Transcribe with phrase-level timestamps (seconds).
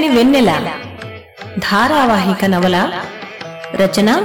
[0.00, 0.80] చల్లని వెన్నెల.
[1.58, 3.04] ధారావాహిక నవల
[3.74, 4.24] రచన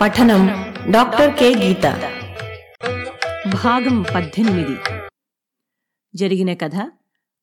[0.00, 0.46] పఠనం
[0.90, 1.54] డాక్టర్ కె.
[1.54, 1.82] గీత.
[3.64, 4.76] భాగం పద్దెనిమిది.
[6.14, 6.76] జరిగిన కథ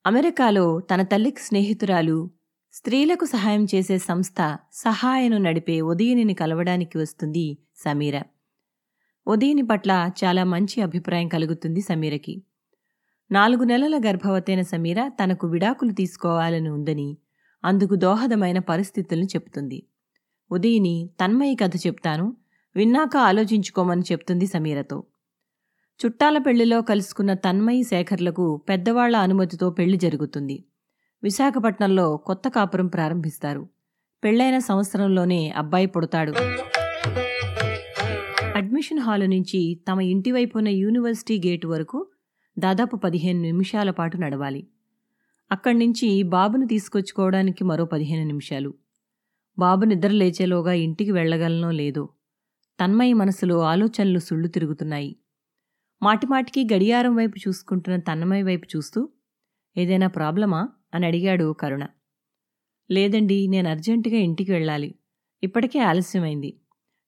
[0.05, 2.29] అమెరికాలో తన తల్లికి స్నేహితురాలు
[2.73, 8.21] స్త్రీలకు సహాయం చేసే సంస్థ సహాయను నడిపే ఉదయనిని కలవడానికి వస్తుంది సమీర.
[9.27, 12.43] ఉదయని పట్ల చాలా మంచి అభిప్రాయం కలుగుతుంది సమీరకి.
[13.31, 17.17] నాలుగు నెలల గర్భవతైన సమీర తనకు విడాకులు తీసుకోవాలని ఉందని
[17.63, 19.83] అందుకు దోహదమైన పరిస్థితులను చెప్తుంది
[20.51, 22.37] ఉదయిని తన్మయి కథ చెప్తాను.
[22.75, 25.03] విన్నాక ఆలోచించుకోమని చెప్తుంది సమీరతో.
[26.05, 30.63] చుట్టాల పెళ్ళిలో కలుసుకున్న తన్మయి శేఖర్లకు పెద్దవాళ్ళ అనుమతితో పెళ్ళి జరుగుతుంది.
[31.23, 33.69] విశాఖపట్నంలో కొత్త కాపురం ప్రారంభిస్తారు.
[34.23, 36.33] పెళ్ళైన సంవత్సరంలోనే అబ్బాయి పుడతాడు.
[38.55, 40.33] అడ్మిషన్ హాలు నుంచి తమ ఇంటి
[40.67, 42.07] యూనివర్సిటీ గేటు వరకు
[42.59, 44.67] దాదాపు పదిహేను నిమిషాల పాటు నడవాలి.
[45.51, 48.73] అక్కడి నుంచి బాబును తీసుకొచ్చుకోవడానికి మరో పదిహేను నిమిషాలు.
[49.59, 52.09] బాబు నిద్ర లేచేలోగా ఇంటికి వెళ్ళగలనో లేదో
[52.83, 55.15] తన్మయి మనసులో ఆలోచనలు సుళ్ళు తిరుగుతున్నాయి.
[56.03, 59.09] మాటిమాటికి గడియారం వైపు చూసుకుంటున్న తన్మయ్య వైపు చూస్తూ
[59.77, 60.69] ఏదైనా ప్రాబ్లమా?
[60.93, 61.87] అని అడిగాడు కరుణ.
[62.91, 64.95] లేదండి నేను అర్జెంటుగా ఇంటికి వెళ్ళాలి.
[65.43, 66.59] ఇప్పటికే ఆలస్యమైంది.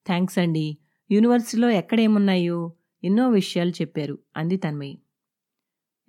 [0.07, 0.77] థ్యాంక్స్ అండి.
[1.11, 5.01] యూనివర్సిటీలో ఎక్కడేమున్నాయో ఎన్నో విషయాలు చెప్పారు అంది తన్మయి.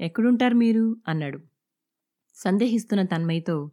[0.01, 0.97] ఎక్కడుంటారు మీరు?
[1.09, 1.52] అన్నాడు.
[2.35, 3.71] సందేహిస్తున్న తన్మయ్యతో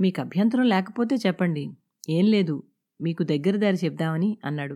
[0.00, 1.70] మీకు అభ్యంతరం లేకపోతే చెప్పండి.
[2.08, 2.62] ఏం లేదు.
[3.00, 4.74] మీకు దగ్గర దారి చెప్దామని అన్నాడు.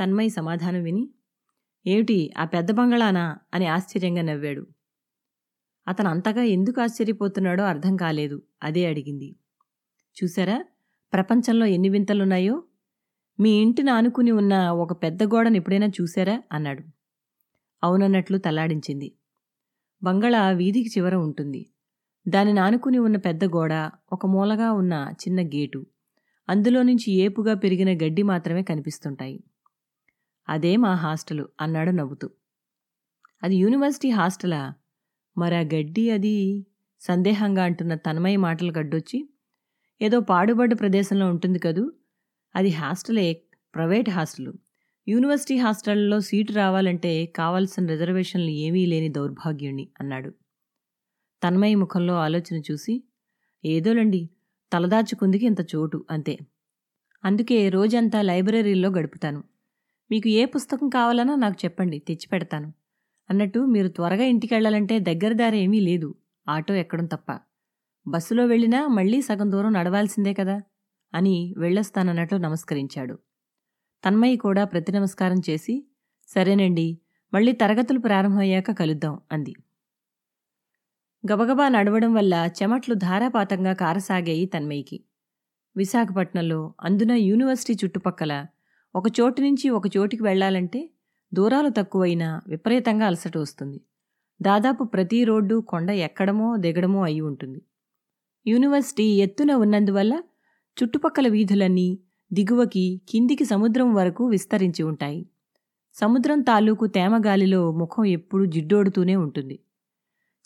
[0.00, 1.10] తన్మయ్ సమాధానం విని
[1.86, 2.32] ఏమిటి?
[2.38, 3.38] ఆ పెద్ద బంగళానా?
[3.54, 4.66] అని ఆశ్చర్యంగా నవ్వాడు.
[5.88, 9.36] అతను అంతగా ఎందుకు ఆశ్చర్యపోతున్నాడో అర్థం కాలేదు అదే అడిగింది.
[10.22, 10.64] చూసారా?
[11.12, 12.62] ప్రపంచంలో ఎన్ని వింతలున్నాయో?
[13.40, 16.82] మీ ఇంటిని ఆనుకుని ఉన్న ఒక పెద్ద గోడను ఎప్పుడైనా చూశారా అన్నాడు.
[17.84, 19.12] అవునన్నట్లు తల్లాడించింది
[20.02, 21.66] బంగళా వీధికి చివర ఉంటుంది.
[22.28, 25.86] దానిని ఆనుకుని ఉన్న పెద్ద గోడ ఒక మూలగా ఉన్న చిన్న గేటు.
[26.48, 29.44] అందులో నుంచి ఏపుగా పెరిగిన గడ్డి మాత్రమే కనిపిస్తుంటాయి.
[30.48, 32.30] అదే మా హాస్టలు అన్నాడు నవ్వుతూ.
[33.42, 34.74] అది యూనివర్సిటీ హాస్టలా?
[35.38, 36.66] మరా గడ్డి అది
[37.00, 39.28] సందేహంగా అంటున్న తన్మయ మాటలు గడ్డొచ్చి
[40.02, 41.92] ఏదో పాడుబడ్డ ప్రదేశంలో ఉంటుంది కదూ?
[42.56, 43.42] అది హాస్టలే
[43.74, 44.54] ప్రైవేట్ హాస్టలు.
[45.08, 50.47] యూనివర్సిటీ హాస్టల్లో సీటు రావాలంటే కావాల్సిన రిజర్వేషన్లు ఏమీ లేని దౌర్భాగ్యుణ్ణి అన్నాడు.
[51.42, 52.94] తన్మయి ముఖంలో ఆలోచన చూసి
[53.64, 54.30] ఏదోలండి
[54.72, 56.38] తలదాచుకుందికి ఇంత చోటు అంతే.
[57.24, 59.44] అందుకే రోజంతా లైబ్రరీలో గడుపుతాను.
[60.10, 62.72] మీకు ఏ పుస్తకం కావాలన్నా నాకు చెప్పండి తెచ్చిపెడతాను
[63.30, 66.14] అన్నట్టు మీరు త్వరగా ఇంటికి వెళ్ళాలంటే దగ్గర దారి ఏమీ లేదు
[66.48, 67.38] ఆటో ఎక్కడం తప్ప.
[68.06, 70.62] బస్సులో వెళ్ళినా మళ్ళీ సగం దూరం నడవాల్సిందే కదా
[71.14, 73.18] అని వెళ్ళొస్తానన్నట్లు నమస్కరించాడు.
[74.04, 75.74] తన్మయి కూడా ప్రతి నమస్కారం చేసి
[76.28, 76.98] సరేనండి
[77.32, 79.54] మళ్ళీ తరగతులు ప్రారంభమయ్యాక కలుద్దాం అంది.
[81.24, 85.04] గబగబా నడవడం వల్ల చెమట్లు ధారాపాతంగా కారసాగాయి తన్మయికి
[85.76, 88.46] విశాఖపట్నంలో అందున యూనివర్సిటీ చుట్టుపక్కల
[88.94, 90.90] ఒక చోటు నుంచి ఒక చోటికి వెళ్ళాలంటే
[91.34, 93.80] దూరాలు తక్కువైనా విపరీతంగా అలసట వస్తుంది.
[94.42, 97.62] దాదాపు ప్రతి రోడ్డు కొండ ఎక్కడమో దిగడమో అయి ఉంటుంది.
[98.46, 100.22] యూనివర్సిటీ ఎత్తున ఉన్నందువల్ల
[100.76, 101.98] చుట్టుపక్కల వీధులన్నీ
[102.32, 105.26] దిగువకి కిందికి సముద్రం వరకు విస్తరించి ఉంటాయి.
[105.94, 109.58] సముద్రం తాలూకు తేమగాలిలో ముఖం ఎప్పుడూ జిడ్డోడుతూనే ఉంటుంది.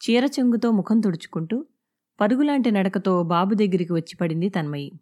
[0.02, 1.66] చీర చెంగుతో ముఖం తుడుచుకుంటూ
[2.20, 4.92] పరుగులాంటి నడకతో బాబు దగ్గరికి వచ్చి పడింది తన్మయి.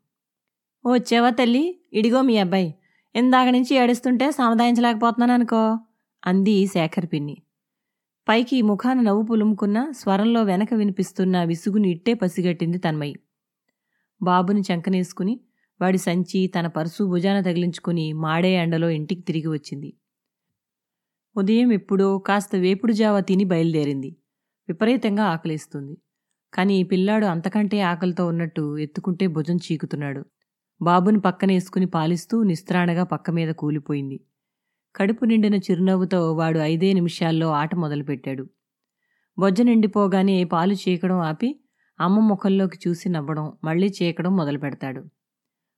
[0.86, 2.74] ఓ వచ్చావా తల్లి ఇడిగో మీ అబ్బాయి.
[3.14, 5.78] ఇందాక నుంచి ఏడుస్తుంటే సముదాయించలేకపోతున్నాను అనుకో
[6.26, 7.36] అంది శేఖర్ పిన్ని.
[8.28, 13.14] పైకి ముఖాన నవ్వు పులుముకున్న స్వరంలో వెనక వినిపిస్తున్న విసుగుని ఇట్టే పసిగట్టింది తన్మయి.
[14.22, 15.40] బాబుని చంకనేసుకుని
[15.80, 19.92] వాడి సంచి తన పర్సు భుజాన తగిలించుకుని మాడే ఎండలో ఇంటికి తిరిగి వచ్చింది.
[21.36, 24.16] ఉదయం ఎప్పుడో కాస్త వేపుడు జావ తిని బయలుదేరింది.
[24.70, 25.98] విపరీతంగా ఆకలిస్తుంది.
[26.54, 30.24] కానీ ఈ పిల్లాడు అంతకంటే ఆకలితో ఉన్నట్టు ఎత్తుకుంటే భుజం చీకుతున్నాడు.
[30.82, 34.20] బాబుని పక్కనేసుకుని పాలిస్తూ నిస్త్రాణగా పక్క మీద కూలిపోయింది.
[34.96, 38.46] కడుపు నిండిన చిరునవ్వుతో వాడు ఐదే నిమిషాల్లో ఆట మొదలుపెట్టాడు.
[39.38, 41.60] బొజ్జ నిండిపోగానే పాలు చీకడం ఆపి
[42.00, 45.04] అమ్మ ముఖంలోకి చూసి నవ్వడం మళ్ళీ చీకడం మొదలు పెడతాడు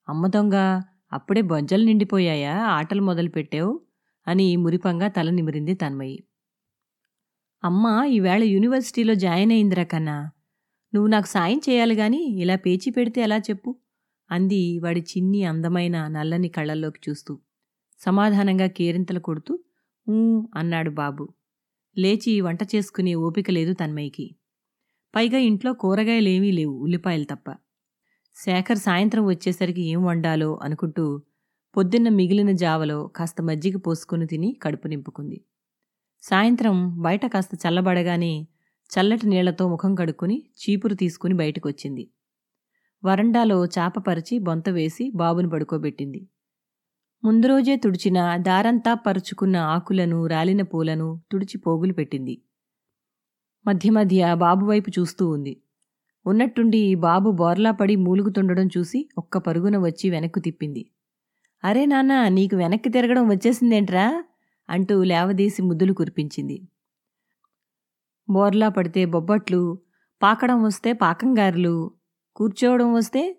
[0.08, 0.82] అమ్మ దొంగ
[1.12, 2.64] అప్పుడే బొజ్జలు నిండిపోయాయా?
[2.64, 3.80] ఆటలు మొదలుపెట్టావు?
[4.28, 6.24] అని మురిపంగా తల నిమిరింది తన్మయి.
[7.62, 10.14] అమ్మ ఈవేళ యూనివర్సిటీలో జాయిన్ అయిందిరా కన్నా.
[10.92, 13.70] నువ్వు నాకు సాయం చేయాలి గాని ఇలా పేచి పెడితే ఎలా చెప్పు?
[14.30, 17.32] అంది వాడి చిన్ని అందమైన నల్లని కళ్ళల్లోకి చూస్తూ.
[18.00, 19.54] సమాధానంగా కేరింతలు కొడుతూ
[20.54, 21.24] అన్నాడు బాబు.
[21.96, 24.26] లేచి వంట చేసుకునే ఓపిక లేదు తన్మయ్యకి.
[25.14, 27.48] పైగా ఇంట్లో కూరగాయలేమీ లేవు ఉల్లిపాయలు తప్ప.
[28.36, 31.06] శేఖర్ సాయంత్రం వచ్చేసరికి ఏం వండాలో అనుకుంటూ
[31.76, 35.38] పొద్దున్న మిగిలిన జావలో కాస్త మజ్జిగ పోసుకుని తిని కడుపు నింపుకుంది.
[36.22, 38.46] సాయంత్రం బయట కాస్త చల్లబడగానే
[38.90, 42.10] చల్లటి నీళ్ళతో ముఖం కడుక్కుని చీపురు తీసుకుని బయటకొచ్చింది.
[43.04, 46.28] వరండాలో చాపపరిచి బొంత వేసి బాబును పడుకోబెట్టింది.
[47.22, 52.42] ముందు రోజే తుడిచిన దారంతా పరుచుకున్న ఆకులను రాలిన పూలను తుడిచి పోగులు పెట్టింది.
[53.66, 55.60] మధ్య మధ్య బాబు వైపు చూస్తూ ఉంది.
[56.26, 60.82] ఉన్నట్టుండి బాబు బోర్లా పడి మూలుగుతుండడం చూసి ఒక్క పరుగున వచ్చి వెనక్కు తిప్పింది.
[61.64, 64.24] అరే నాన్న నీకు వెనక్కి తిరగడం వచ్చేసిందేంట్రా?
[64.70, 66.68] అంటూ లేవదీసి ముద్దులు కురిపించింది.
[68.30, 69.78] బోర్లా పడితే బొబ్బట్లు
[70.22, 71.90] పాకడం వస్తే పాకంగారులు
[72.36, 73.38] కూర్చోవడం వస్తే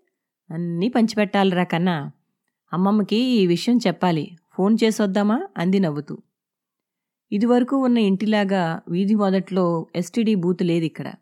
[0.51, 2.11] అన్నీ పంచిపెట్టాలిరా కన్నా.
[2.73, 4.37] అమ్మమ్మకి ఈ విషయం చెప్పాలి.
[4.51, 5.47] ఫోన్ చేసొద్దామా?
[5.57, 6.17] అంది నవ్వుతూ.
[7.31, 11.13] ఇదివరకు ఉన్న ఇంటిలాగా వీధి మొదట్లో ఎస్టీడీ బూత్ లేదు ఇక్కడ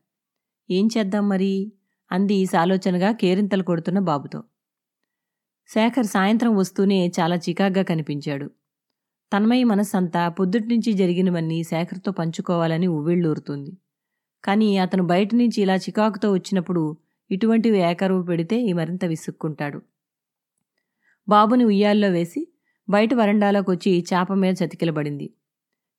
[0.69, 1.71] ఏం చేద్దాం మరి?
[2.11, 4.43] అంది సాలోచనగా కేరింతలు కొడుతున్న బాబుతో.
[5.67, 8.51] శేఖర్ సాయంత్రం వస్తూనే చాలా చికాగ్గా కనిపించాడు.
[9.31, 13.71] తన్మయి మనస్సంతా పొద్దుట్నుంచి జరిగినవన్నీ శేఖర్తో పంచుకోవాలని ఉవ్విళ్ళూరుతుంది.
[14.43, 16.83] కానీ అతను బయట నుంచి ఇలా చికాకుతో వచ్చినప్పుడు
[17.31, 19.79] ఇటువంటివి ఏకరువు పెడితే ఈ మరింత విసుక్కుంటాడు.
[21.27, 22.41] బాబుని ఉయ్యాల్లో వేసి
[22.87, 25.27] బయట వరండాలోకి వచ్చి చాప మీద చతికిలబడింది.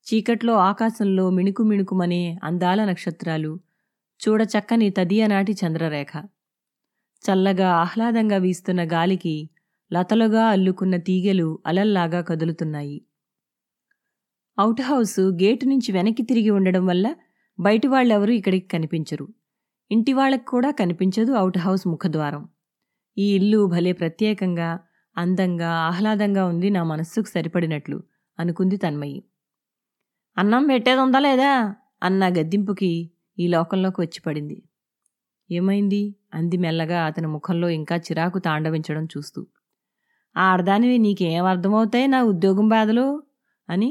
[0.07, 3.51] చీకట్లో ఆకాశంలో మిణుకు మిణుకుమనే అందాల నక్షత్రాలు
[4.21, 6.11] చూడచక్కని తదియనాటి చంద్రరేఖ.
[7.23, 9.35] చల్లగా ఆహ్లాదంగా వీస్తున్న గాలికి
[9.91, 12.97] లతలుగా అల్లుకున్న తీగెలు అలల్లాగా కదులుతున్నాయి.
[14.57, 17.15] అవుట్ హౌస్ గేటు నుంచి వెనక్కి తిరిగి ఉండడం వల్ల
[17.59, 19.25] బయటి వాళ్ళెవరూ ఇక్కడికి కనిపించరు.
[19.91, 22.43] ఇంటి వాళ్ళకి కూడా కనిపించదు అవుట్ హౌస్ ముఖద్వారం.
[23.17, 24.69] ఈ ఇల్లు భలే ప్రత్యేకంగా
[25.17, 28.03] అందంగా ఆహ్లాదంగా ఉంది నా మనస్సుకు సరిపడినట్లు
[28.39, 29.23] అనుకుంది తన్మయి.
[30.37, 31.51] అన్నం పెట్టేది ఉందా లేదా?
[32.03, 32.91] అన్న గద్దింపుకి
[33.39, 34.57] ఈ లోకంలోకి వచ్చి పడింది.
[35.49, 36.15] ఏమైంది?
[36.33, 39.41] అంది మెల్లగా అతని ముఖంలో ఇంకా చిరాకు తాండవించడం చూస్తూ.
[40.35, 43.23] ఆ అర్ధానివి నీకేం అర్థమవుతాయి నా ఉద్యోగం బాధలు?
[43.69, 43.89] అని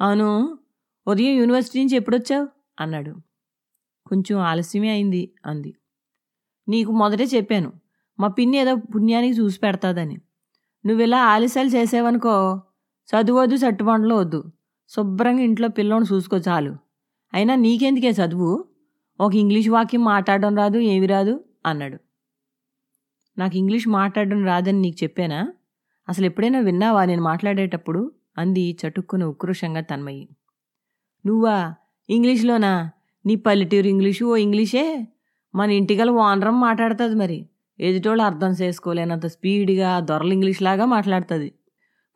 [0.00, 0.58] అవును
[1.06, 2.48] ఉదయం యూనివర్సిటీ నుంచి ఎప్పుడొచ్చావు?
[2.80, 3.16] అన్నాడు.
[4.06, 5.74] కొంచెం ఆలస్యమే అయింది అంది.
[6.68, 7.72] నీకు మొదటే చెప్పాను
[8.20, 10.16] మా పిన్ని ఏదో పుణ్యానికి చూసి పెడతాదని.
[10.86, 12.60] నువ్వు ఇలా ఆలస్యాలు చదువు
[13.08, 14.44] చదువద్దు సట్టుబండలో వద్దు.
[14.88, 16.76] శుభ్రంగా ఇంట్లో పిల్లోని చూసుకో చాలు.
[17.34, 18.64] అయినా నీకెందుకే చదువు?
[19.20, 21.98] ఒక ఇంగ్లీష్ వాక్యం మాట్లాడడం రాదు ఏమి రాదు అన్నాడు.
[23.38, 25.52] నాకు ఇంగ్లీష్ మాట్లాడడం రాదని నీకు చెప్పానా?
[26.08, 28.12] అసలు ఎప్పుడైనా విన్నావా నేను మాట్లాడేటప్పుడు?
[28.38, 30.28] అంది చటుక్కున ఉక్రోషంగా తన్మయి.
[31.26, 31.74] నువ్వా?
[32.10, 32.90] ఇంగ్లీష్లోనా?
[33.26, 35.08] నీ పల్లెటూరు ఇంగ్లీషు ఓ ఇంగ్లీషే?
[35.54, 37.48] మన ఇంటిగల ఓనరం మాట్లాడుతుంది మరి.
[37.80, 41.54] ఎదుటోళ్ళు అర్థం చేసుకోలేనంత స్పీడ్గా దొరల ఇంగ్లీష్ లాగా మాట్లాడుతుంది.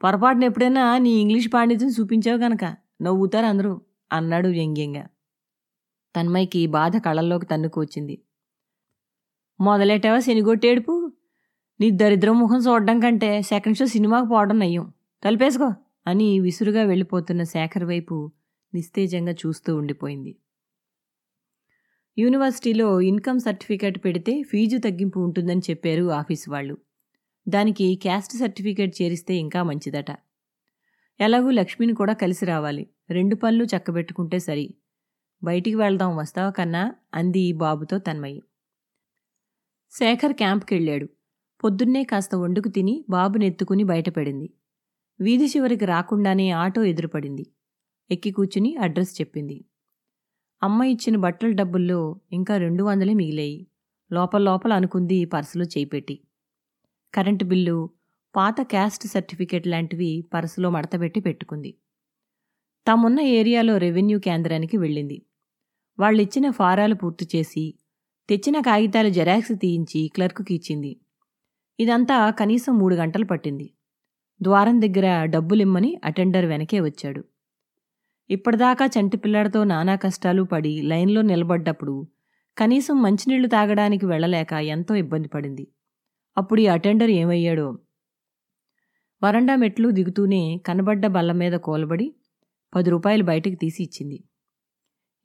[0.03, 3.81] పొరపాటున ఎప్పుడైనా నీ ఇంగ్లీష్ పాండిత్యం చూపించావు గనక నవ్వుతారు అందరూ
[4.13, 5.07] అన్నాడు వ్యంగ్యంగా.
[6.17, 8.23] తన్మయ్యకి బాధ కళ్ళల్లోకి తన్నుకు వచ్చింది.
[9.61, 11.13] మొదలెట్టావా శనిగొట్టేడుపు?
[11.81, 14.93] నీ దరిద్రం ముఖం చూడడం కంటే సెకండ్ షో సినిమాకు పోవడం నయ్యం.
[15.25, 15.75] కలిపేసుకో.
[16.09, 18.17] అని విసురుగా వెళ్ళిపోతున్న శేఖర్ వైపు
[18.75, 20.33] నిస్తేజంగా చూస్తూ ఉండిపోయింది.
[22.19, 26.77] యూనివర్సిటీలో ఇన్కమ్ సర్టిఫికేట్ పెడితే ఫీజు తగ్గింపు ఉంటుందని చెప్పారు ఆఫీస్ వాళ్ళు.
[27.47, 30.11] దానికి క్యాస్ట్ సర్టిఫికేట్ చేరిస్తే ఇంకా మంచిదట.
[31.21, 32.85] ఎలాగూ లక్ష్మిని కూడా కలిసి రావాలి.
[33.11, 34.67] రెండు పనులు చక్కబెట్టుకుంటే సరి.
[35.43, 36.85] బయటికి వెళ్దాం వస్తావా కన్నా?
[37.15, 38.43] అంది బాబుతో తన్మయ్యి
[39.93, 41.07] శేఖర్ క్యాంప్కి వెళ్ళాడు
[41.65, 44.49] పొద్దున్నే కాస్త వండుకు తిని బాబునెత్తుకుని బయటపడింది.
[45.21, 47.47] వీధి చివరికి రాకుండానే ఆటో ఎదురుపడింది.
[48.11, 49.65] ఎక్కి కూర్చుని అడ్రస్ చెప్పింది.
[50.63, 53.67] అమ్మ ఇచ్చిన బట్టల డబ్బుల్లో ఇంకా రెండు వందలే మిగిలాయి.
[54.13, 56.21] లోపల లోపల అనుకుంది పర్సులో చేయిపెట్టి.
[57.15, 57.91] కరెంటు బిల్లు
[58.37, 61.75] పాత క్యాస్ట్ సర్టిఫికేట్ లాంటివి పర్సులో మడతపెట్టి పెట్టుకుంది.
[62.87, 65.23] తామున్న ఏరియాలో రెవెన్యూ కేంద్రానికి వెళ్ళింది.
[66.01, 67.75] వాళ్ళిచ్చిన ఫారాలు పూర్తి చేసి
[68.29, 70.97] తెచ్చిన కాగితాలు జెరాక్స్ తీయించి క్లర్కుకి ఇచ్చింది.
[71.81, 73.71] ఇదంతా కనీసం మూడు గంటలు పట్టింది.
[74.43, 77.25] ద్వారం దగ్గర డబ్బులిమ్మని అటెండర్ వెనకే వచ్చాడు.
[78.31, 82.07] ఇప్పటిదాకా చంటి పిల్లాడితో నానా కష్టాలు పడి లైన్లో నిలబడ్డప్పుడు
[82.59, 85.69] కనీసం మంచినీళ్ళు తాగడానికి వెళ్ళలేక ఎంతో ఇబ్బంది పడింది.
[86.39, 87.79] అప్పుడు ఈ అటెండర్ ఏమయ్యాడో?
[89.25, 92.15] వరండా మెట్లు దిగుతూనే కనబడ్డ బల్ల మీద కోలబడి
[92.75, 94.25] పది రూపాయలు బయటకు తీసి ఇచ్చింది.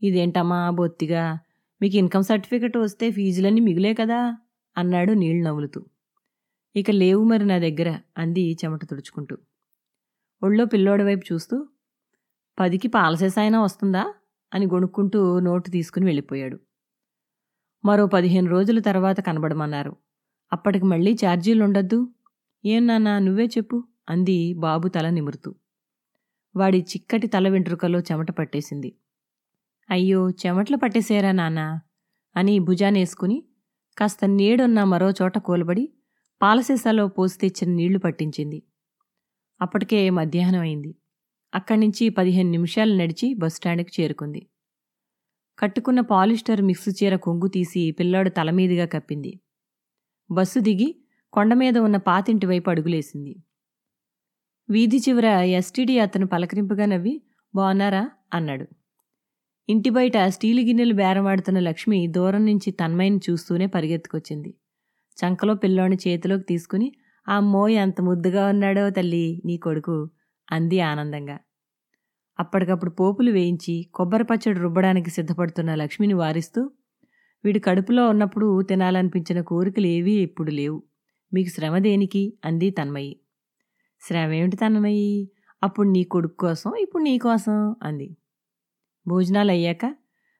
[0.01, 1.39] ఇదేంటమ్మా బొత్తిగా?
[1.81, 4.37] మీకు ఇన్కమ్ సర్టిఫికెట్ వస్తే ఫీజులన్నీ మిగులే కదా?
[4.77, 5.85] అన్నాడు నీళ్ళు నవ్వులుతూ
[6.75, 9.37] ఇక లేవు మరి నా దగ్గర అంది చెమట తుడుచుకుంటూ.
[10.43, 11.67] ఒళ్ళో పిల్లోడి వైపు చూస్తూ
[12.59, 14.13] పదికి పాలసేసాయినా వస్తుందా?
[14.53, 16.59] అని గొణుక్కుంటూ నోటు తీసుకుని వెళ్ళిపోయాడు.
[17.85, 19.95] మరో పదిహేను రోజుల తర్వాత కనబడమన్నారు.
[20.53, 22.07] అప్పటికి మళ్ళీ ఛార్జీలు ఉండొద్దు?
[22.65, 25.55] ఏం నాన్నా నువ్వే చెప్పు అంది బాబు తల నిమురుతూ.
[26.55, 28.95] వాడి చిక్కటి తల వెంట్రుకలో చెమట పట్టేసింది.
[29.89, 31.81] అయ్యో చెమట్లు పట్టేసేరా నాన్నా
[32.35, 33.43] అని భుజానేసుకుని
[33.97, 35.89] కాస్త నీడున్న మరో చోట కూలబడి
[36.43, 38.63] పాలసీసాలో పోసి తెచ్చిన నీళ్ళు పట్టించింది.
[39.61, 40.95] అప్పటికే మధ్యాహ్నం అయింది.
[41.53, 44.47] అక్కడి నుంచి పదిహేను నిమిషాలు నడిచి బస్టాండ్కి చేరుకుంది.
[45.59, 49.39] కట్టుకున్న పాలిస్టర్ మిక్స్ చీర కొంగు తీసి పిల్లాడు తలమీదిగా కప్పింది.
[50.31, 50.95] బస్సు దిగి
[51.33, 53.35] కొండ మీద ఉన్న పాతింటి వైపు అడుగులేసింది.
[54.69, 57.21] వీధి చివర ఎస్టీడీ అతను పలకరింపుగా నవ్వి
[57.55, 58.67] బాగున్నారా అన్నాడు.
[59.69, 64.53] ఇంటి బయట స్టీలు గిన్నెలు బేరమాడుతున్న లక్ష్మి దూరం నుంచి తన్మయిని చూస్తూనే పరిగెత్తుకొచ్చింది.
[65.17, 66.87] చంకలో పిల్లోని చేతిలోకి తీసుకుని
[67.27, 70.09] ఆ అమ్మోయ్ ఎంత ముద్దుగా ఉన్నాడో తల్లి నీ కొడుకు
[70.51, 71.39] అంది ఆనందంగా.
[72.39, 76.71] అప్పటికప్పుడు పోపులు వేయించి కొబ్బరి పచ్చడి రుబ్బడానికి సిద్ధపడుతున్న లక్ష్మిని వారిస్తూ
[77.43, 80.83] వీడు కడుపులో ఉన్నప్పుడు తినాలనిపించిన కోరికలు ఏవీ ఇప్పుడు లేవు.
[81.33, 82.33] మీకు శ్రమ దేనికి?
[82.45, 83.19] అంది తన్మయి.
[84.01, 85.29] శ్రమ ఏమిటి తన్మయి?
[85.63, 88.17] అప్పుడు నీ కొడుకు కోసం ఇప్పుడు నీ కోసం అంది.
[89.07, 89.85] భోజనాలు అయ్యాక?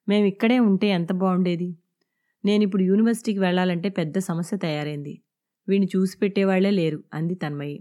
[0.07, 1.69] మేము ఇక్కడే ఉంటే ఎంత బాగుండేది?
[2.45, 5.13] నేను ఇప్పుడు యూనివర్సిటీకి వెళ్ళాలంటే పెద్ద సమస్య తయారైంది.
[5.67, 7.77] వీణ్ణి చూసి పెట్టేవాళ్ళే లేరు అంది తన్మయి.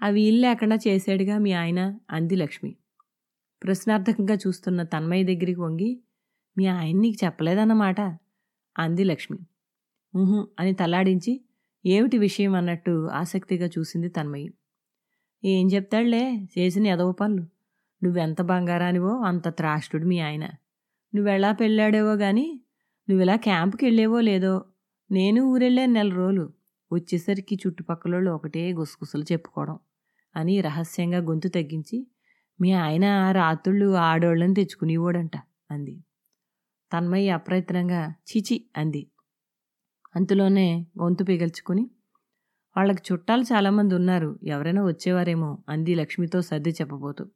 [0.00, 2.76] అవి ఇల్లు లేకుండా చేశాడుగా మీ ఆయన అంది లక్ష్మి.
[3.62, 5.90] ప్రశ్నార్థకంగా చూస్తున్న తన్మయ్య దగ్గరికి వంగి
[6.56, 8.00] మీ ఆయన నీకు చెప్పలేదన్నమాట
[8.76, 9.38] అంది లక్ష్మి.
[10.14, 11.32] ఊహు అని తలాడించి
[11.84, 14.50] ఏమిటి విషయం అన్నట్టు ఆసక్తిగా చూసింది తన్మయ్యి
[15.44, 16.24] ఏం చెప్తాడులే
[16.58, 17.44] చేసిన ఎదవ పనులు.
[18.02, 20.44] నువ్వెంత బంగారానివో అంత త్రాష్టుడు మీ ఆయన.
[21.14, 22.46] నువ్వెలా పెళ్ళాడేవో కానీ
[23.10, 24.64] నువ్విలా క్యాంపుకి వెళ్ళేవో లేదో.
[25.10, 26.52] నేను ఊరెళ్ళాను నెల రోజులు.
[26.92, 29.78] వచ్చేసరికి చుట్టుపక్కల ఒకటే గుసగుసలు చెప్పుకోవడం
[30.36, 32.06] అని రహస్యంగా గొంతు తగ్గించి
[32.60, 35.36] మీ ఆయన రాత్రుళ్ళు ఆడోళ్ళని తెచ్చుకునేవాడంట
[35.70, 36.04] అంది.
[36.92, 39.06] తన్మయ్య అప్రయత్నంగా చిచి అంది.
[40.16, 41.90] అంతలోనే గొంతు పిగల్చుకుని
[42.76, 44.38] వాళ్ళకి చుట్టాలు చాలామంది ఉన్నారు.
[44.42, 47.26] ఎవరైనా వచ్చేవారేమో అంది లక్ష్మితో సర్ది చెప్పబోతూ.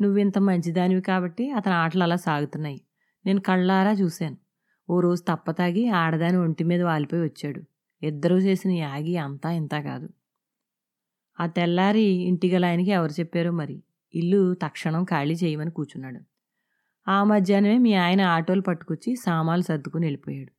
[0.00, 2.80] నువ్వింత మంచిదానివి కాబట్టి అతని ఆటలు అలా సాగుతున్నాయి.
[3.26, 4.45] నేను కళ్ళారా చూశాను.
[4.90, 7.62] ఓ రోజు తప్పతాగి ఆడదాని ఒంటి మీద వాలిపోయి వచ్చాడు.
[8.02, 10.08] ఇద్దరూ చేసిన యాగి అంతా ఇంత కాదు.
[11.40, 13.82] ఆ తెల్లారి ఇంటిగల ఆయనకి ఎవరు చెప్పారో మరి?
[14.14, 16.20] ఇల్లు తక్షణం ఖాళీ చేయమని కూర్చున్నాడు
[17.08, 20.52] ఆ మధ్యాహ్నమే మీ ఆయన ఆటోలు పట్టుకొచ్చి సామాన్లు సర్దుకుని వెళ్ళిపోయాడు.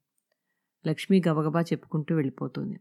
[0.88, 2.80] లక్ష్మి గబగబా చెప్పుకుంటూ వెళ్ళిపోతుంది.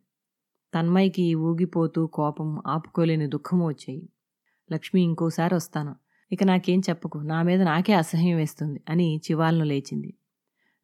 [0.74, 4.08] తన్మయ్యకి ఊగిపోతూ కోపం ఆపుకోలేని దుఃఖము వచ్చాయి.
[4.72, 5.96] లక్ష్మి ఇంకోసారి వస్తాను.
[6.32, 7.18] ఇక నాకేం చెప్పకు.
[7.18, 10.14] నా మీద నాకే అసహ్యం వేస్తుంది అని చివాలను లేచింది.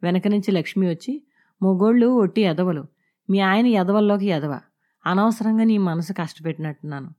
[0.03, 1.23] వెనక నుంచి లక్ష్మి వచ్చి
[1.63, 2.85] మొగోళ్ళు ఒట్టి ఎదవలు.
[3.31, 4.61] మీ ఆయన ఎదవల్లోకి ఎదవ.
[5.07, 7.11] అనవసరంగా నీ మనసు కష్టపెట్టినట్టున్నాను.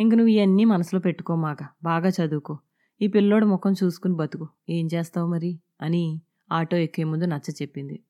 [0.00, 2.58] ఇంక నువ్వు ఇవన్నీ మనసులో పెట్టుకోమాక బాగా చదువుకో.
[3.02, 4.48] ఈ పిల్లోడు ముఖం చూసుకుని బతుకు.
[4.70, 5.60] ఏం చేస్తావు మరి?
[5.82, 6.20] అని
[6.52, 8.00] ఆటో ఎక్కే ముందు నచ్చ చెప్పింది.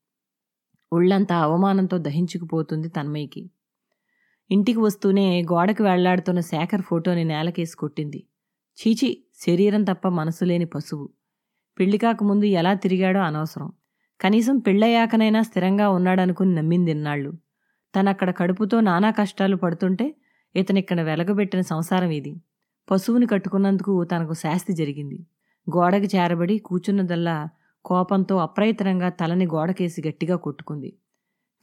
[0.93, 3.51] ఒళ్ళంతా అవమానంతో దహించుకుపోతుంది తన్మయ్యకి.
[4.51, 8.25] ఇంటికి వస్తూనే గోడకు వెళ్ళాడుతున్న శేఖర్ ఫోటోని నేలకేసి కొట్టింది.
[8.81, 11.09] చీచి శరీరం తప్ప మనసు లేని పశువు.
[11.79, 13.73] పెళ్ళి కాకముందు ఎలా తిరిగాడో అనవసరం.
[14.21, 17.33] కనీసం పెళ్ళయ్యాకనైనా స్థిరంగా ఉన్నాడనుకుని నమ్మింది ఇన్నాళ్ళు.
[17.97, 20.15] తనక్కడ కడుపుతో నానా కష్టాలు పడుతుంటే
[20.57, 22.37] ఇతనిక్కడ వెలగబెట్టిన సంసారం ఇది.
[22.91, 25.27] పశువుని కట్టుకున్నందుకు తనకు శాస్తి జరిగింది.
[25.77, 27.49] గోడకి చేరబడి కూచున్నదల్లా
[27.85, 30.97] కోపంతో అప్రయత్నంగా తలని గోడకేసి గట్టిగా కొట్టుకుంది.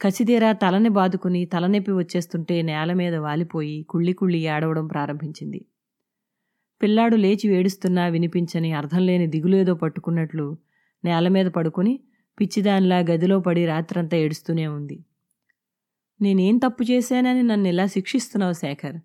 [0.00, 5.64] కసిదీరా తలని బాదుకుని తలనొప్పి వచ్చేస్తుంటే నేల మీద వాలిపోయి కుళ్ళి కుళ్ళి ఏడవడం ప్రారంభించింది.
[6.82, 10.56] పిల్లాడు లేచి ఏడుస్తున్నా వినిపించని అర్థం లేని దిగులేదో పట్టుకున్నట్లు
[11.04, 12.00] నేల మీద పడుకుని
[12.40, 15.04] పిచ్చిదానిలా గదిలో పడి రాత్రంతా ఏడుస్తూనే ఉంది.
[16.22, 18.96] నేనేం తప్పు చేశానని నన్ను ఇలా శిక్షిస్తున్నావు శేఖర్?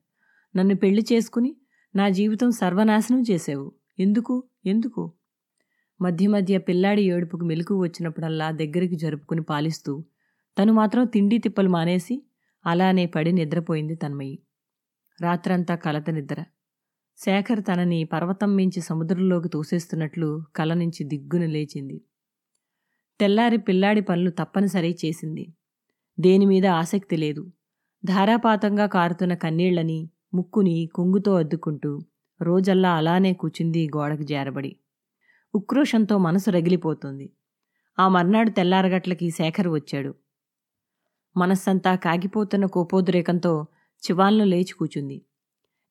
[0.56, 1.56] నన్ను పెళ్ళి చేసుకుని
[1.96, 4.44] నా జీవితం సర్వనాశనం చేసావు ఎందుకు?
[4.66, 5.12] ఎందుకు?
[6.02, 10.04] మధ్య మధ్య పిల్లాడి ఏడుపుకు మెలకు వచ్చినప్పుడల్లా దగ్గరికి జరుపుకుని పాలిస్తూ
[10.58, 12.24] తను మాత్రం తిండి తిప్పలు మానేసి
[12.66, 14.40] అలానే పడి నిద్రపోయింది తన్మయి.
[15.22, 16.44] రాత్రంతా కలత నిద్ర.
[17.18, 22.02] శేఖర్ తనని పర్వతం మించి సముద్రంలోకి తోసేస్తున్నట్లు కల నుంచి దిగ్గున లేచింది.
[23.22, 25.54] తెల్లారి పిల్లాడి పనులు తప్పనిసరి చేసింది.
[26.20, 27.52] దేనిమీద ఆసక్తి లేదు.
[28.06, 32.00] ధారాపాతంగా కారుతున్న కన్నీళ్ళని ముక్కుని కొంగుతో అద్దుకుంటూ
[32.42, 34.76] రోజల్లా అలానే కూచింది గోడకు జారబడి.
[35.56, 37.34] ఉక్రోషంతో మనసు రగిలిపోతుంది.
[38.00, 40.16] ఆ మర్నాడు తెల్లారగట్లకి శేఖర్ వచ్చాడు.
[41.38, 43.66] మనస్సంతా కాగిపోతున్న కోపోద్రేకంతో
[43.98, 45.22] చివాన్లో లేచి కూచుంది.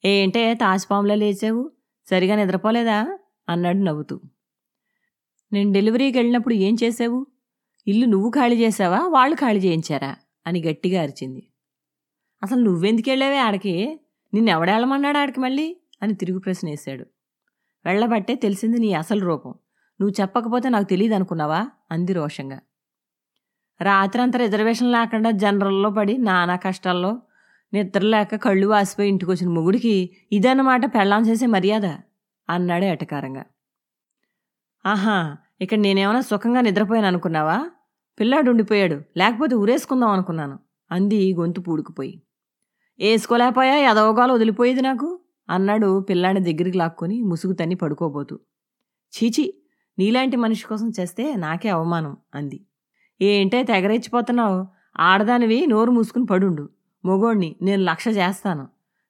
[0.04, 1.70] ఏంటే తాజ్పాంలో లేచావు?
[2.10, 3.18] సరిగా నిద్రపోలేదా?
[3.48, 4.20] అన్నాడు నవ్వుతూ.
[5.52, 7.26] నేను డెలివరీకి వెళ్ళినప్పుడు ఏం చేసావు
[7.86, 10.16] ఇల్లు నువ్వు ఖాళీ చేసావా వాళ్ళు ఖాళీ చేయించారా?
[10.46, 11.46] అని గట్టిగా అరిచింది.
[12.42, 14.00] అసలు నువ్వెందుకు వెళ్ళావే ఆడికి?
[14.34, 15.76] నిన్నెవడేళ్ళమన్నాడు ఆడికి మళ్ళీ?
[16.02, 17.06] అని తిరుగు ప్రశ్న వేశాడు.
[17.84, 19.54] వెళ్ళబట్టే తెలిసింది నీ అసలు రూపం.
[20.00, 21.70] నువ్వు చెప్పకపోతే నాకు తెలియదు అనుకున్నావా?
[21.90, 22.60] అంది రోషంగా.
[23.80, 27.22] రాత్రంతా రిజర్వేషన్ లేకుండా జనరల్లో పడి నానా కష్టాల్లో
[27.72, 31.84] నిద్ర లేక కళ్ళు వాసిపోయి ఇంటికి వచ్చిన మొగుడికి ఇదన్నమాట పెళ్ళాం చేసే మర్యాద?
[32.50, 33.44] అన్నాడు ఎటకారంగా.
[34.86, 37.70] ఆహా ఇక్కడ నేనేమైనా సుఖంగా నిద్రపోయాను అనుకున్నావా?
[38.20, 39.00] పిల్లాడు ఉండిపోయాడు.
[39.16, 40.58] లేకపోతే ఊరేసుకుందాం అనుకున్నాను.
[40.92, 42.22] అంది గొంతు పూడుకుపోయి.
[42.98, 45.20] వేసుకోలేకపోయా ఎదవగాలు వదిలిపోయేది నాకు?
[45.50, 48.38] అన్నాడు పిల్లాడి దగ్గరికి లాక్కొని ముసుగు తన్ని పడుకోబోతూ.
[49.12, 49.54] చీచి
[49.98, 52.60] నీలాంటి మనిషి కోసం చేస్తే నాకే అవమానం అంది.
[53.22, 54.66] ఏంటే తెగరెచ్చిపోతున్నావు
[54.98, 56.70] ఆడదానివి నోరు మూసుకుని పడుండు.
[57.04, 58.68] మొగోణ్ణి నేను లక్ష చేస్తాను.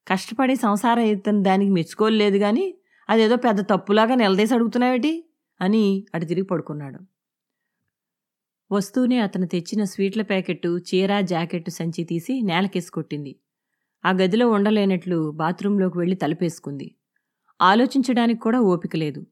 [0.08, 2.74] కష్టపడి సంసారం ఎత్తున దానికి మెచ్చుకోలేదు గాని
[3.10, 5.24] అదేదో పెద్ద తప్పులాగా నిలదీసి అడుగుతున్నావేటి?
[5.61, 7.00] అని అటు తిరిగి పడుకున్నాడు.
[8.71, 13.37] వస్తూనే అతను తెచ్చిన స్వీట్ల ప్యాకెట్టు చీర జాకెట్టు సంచి తీసి నేలకేసి కొట్టింది.
[14.05, 16.95] ఆ గదిలో ఉండలేనట్లు బాత్రూంలోకి వెళ్ళి తలుపేసుకుంది.
[17.61, 19.26] ఆలోచించడానికి కూడా ఓపిక లేదు.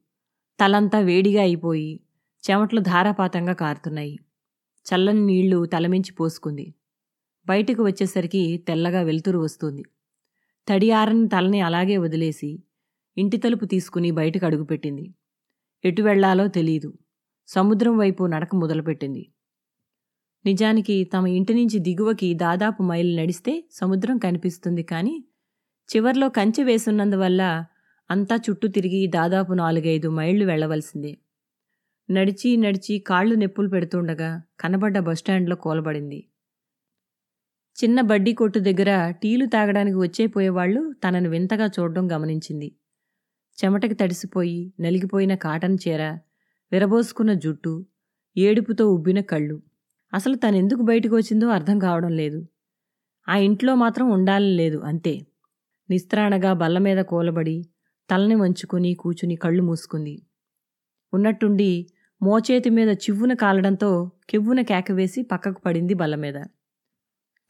[0.59, 1.99] తలంతా వేడిగా అయిపోయి
[2.43, 4.19] చెమట్లు ధారాపాతంగా కారుతున్నాయి.
[4.85, 6.73] చల్లని నీళ్ళు తలమించి పోసుకుంది.
[7.47, 9.83] బయటకు వచ్చేసరికి తెల్లగా వెలుతురు వస్తుంది.
[10.67, 12.59] తడి ఆరని తలని అలాగే వదిలేసి
[13.17, 15.05] ఇంటి తలుపు తీసుకుని బయటకు అడుగుపెట్టింది.
[15.83, 16.89] ఎటు వెళ్ళాలో తెలీదు.
[17.49, 19.23] సముద్రం వైపు నడక మొదలుపెట్టింది.
[20.45, 25.15] నిజానికి తమ ఇంటి నుంచి దిగువకి దాదాపు మైలు నడిస్తే సముద్రం కనిపిస్తుంది కానీ
[25.89, 27.41] చివర్లో కంచె వేసున్నందువల్ల
[28.09, 31.13] అంతా చుట్టూ తిరిగి దాదాపు నాలుగైదు మైళ్ళు వెళ్ళవలసిందే
[32.09, 36.19] నడిచి నడిచి కాళ్ళు నొప్పులు పెడుతుండగా కనబడ్డ బస్టాండ్లో కోలబడింది.
[37.77, 42.69] చిన్న బడ్డీ కొట్టు దగ్గర టీలు తాగడానికి వచ్చేపోయేవాళ్ళు తనను వింతగా చూడడం గమనించింది.
[43.59, 46.03] చెమటకి తడిసిపోయి నలిగిపోయిన కాటన్ చీర
[46.71, 47.85] విరబోసుకున్న జుట్టు
[48.37, 49.61] ఏడుపుతో ఉబ్బిన కళ్ళు.
[50.13, 52.47] అసలు తనెందుకు బయటకు వచ్చిందో అర్థం కావడం లేదు.
[53.27, 55.21] ఆ ఇంట్లో మాత్రం ఉండాలని లేదు అంతే.
[55.89, 57.65] నిస్త్రాణగా బల్ల మీద కూలబడి
[58.09, 60.21] తలని వంచుకుని కూచుని కళ్ళు మూసుకుంది.
[61.13, 61.87] ఉన్నట్టుండి
[62.21, 66.37] మోచేతి మీద చివ్వున కాలడంతో కెవ్వున కేకవేసి పక్కకు పడింది బల్ల మీద.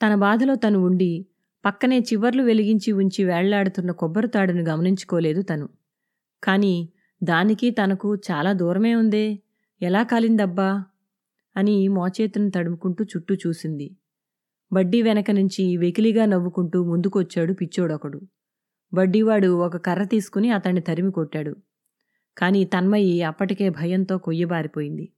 [0.02, 1.26] తన బాధలో తను ఉండి
[1.66, 5.70] పక్కనే చివర్లు వెలిగించి ఉంచి వేళ్ళాడుతున్న కొబ్బరి తాడును గమనించుకోలేదు తను.
[6.44, 6.90] కాని
[7.24, 9.40] దానికి తనకు చాలా దూరమే ఉందే.
[9.82, 10.86] ఎలా కాలిందబ్బా?
[11.58, 13.96] అని మోచేతును తడుముకుంటూ చుట్టూ చూసింది.
[14.74, 18.22] బడ్డీ వెనక నుంచి వెకిలిగా నవ్వుకుంటూ ముందుకొచ్చాడు పిచ్చోడొకడు.
[18.94, 21.56] బడ్డీవాడు ఒక కర్ర తీసుకుని అతన్ని తరిమి కొట్టాడు.
[22.38, 25.14] కాని తన్మయి అప్పటికే భయంతో కొయ్యబారిపోయింది.